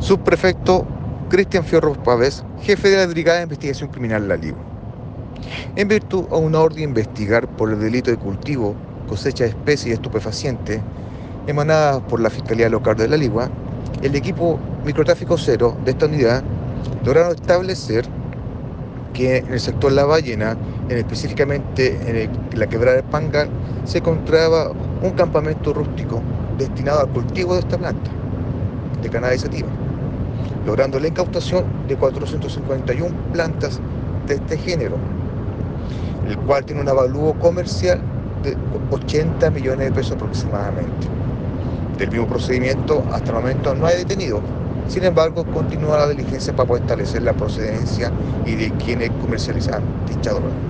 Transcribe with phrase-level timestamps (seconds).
[0.00, 0.86] Subprefecto
[1.28, 4.62] Cristian Fierro Pávez, jefe de la Brigada de Investigación Criminal La Ligua.
[5.76, 8.74] En virtud a una orden de investigar por el delito de cultivo,
[9.10, 10.80] cosecha de especies y estupefacientes
[11.46, 13.50] emanada por la Fiscalía Local de La Ligua,
[14.02, 16.42] el equipo Microtráfico Cero de esta unidad
[17.04, 18.06] lograron establecer
[19.12, 20.56] que en el sector La Ballena,
[20.88, 23.50] en específicamente en la quebrada de Pangal,
[23.84, 24.72] se encontraba
[25.02, 26.22] un campamento rústico
[26.56, 28.10] destinado al cultivo de esta planta,
[29.02, 29.44] de cannabis
[30.66, 33.80] logrando la incautación de 451 plantas
[34.26, 34.96] de este género,
[36.28, 38.00] el cual tiene un avalúo comercial
[38.42, 38.56] de
[38.90, 41.08] 80 millones de pesos aproximadamente.
[41.98, 44.40] Del mismo procedimiento, hasta el momento no hay detenido.
[44.88, 48.10] Sin embargo, continúa la diligencia para poder establecer la procedencia
[48.46, 50.60] y de quienes comercializan dicha droga.